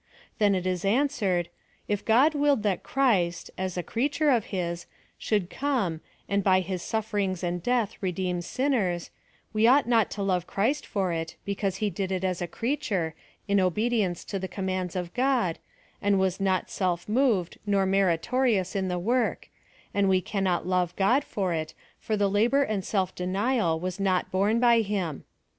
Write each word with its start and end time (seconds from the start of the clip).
Then 0.39 0.55
it 0.55 0.65
is 0.65 0.83
answered: 0.83 1.47
if 1.87 2.03
God 2.03 2.33
willed 2.33 2.63
that 2.63 2.81
Christ, 2.81 3.51
as 3.55 3.75
'94 3.75 3.75
PfllLOSOPIIY 3.75 3.75
OF 3.75 3.75
THE 3.75 3.79
a 3.79 3.83
creature 3.83 4.29
of 4.31 4.45
his, 4.45 4.85
slioiild 5.21 5.49
come, 5.51 6.01
and 6.27 6.43
by 6.43 6.59
his 6.61 6.81
snfrcrii}g& 6.81 7.45
and 7.45 7.61
death 7.61 7.93
redoem 8.01 8.41
sinners, 8.41 9.11
we 9.53 9.65
oiio^ht 9.65 9.85
not 9.85 10.09
to 10.09 10.23
love 10.23 10.47
Christ 10.47 10.87
for 10.87 11.13
it, 11.13 11.35
because 11.45 11.75
he 11.75 11.91
did 11.91 12.11
it 12.11 12.23
as 12.23 12.41
a 12.41 12.47
creature, 12.47 13.13
in 13.47 13.59
obe 13.59 13.77
dience 13.91 14.25
to 14.25 14.39
the 14.39 14.47
commands 14.47 14.95
of 14.95 15.13
God, 15.13 15.59
and 16.01 16.17
was 16.19 16.39
not 16.39 16.71
self 16.71 17.07
moved 17.07 17.59
nor 17.67 17.85
meritorious 17.85 18.75
in 18.75 18.87
the 18.87 18.97
work; 18.97 19.49
and 19.93 20.09
we 20.09 20.19
cannoi 20.19 20.65
love 20.65 20.95
God 20.95 21.23
for 21.23 21.53
it, 21.53 21.75
for 21.99 22.17
the 22.17 22.27
labor 22.27 22.63
and 22.63 22.83
self 22.83 23.13
denial 23.13 23.79
was 23.79 23.99
noi 23.99 24.21
borne 24.31 24.59
by 24.59 24.79
him. 24.81 25.25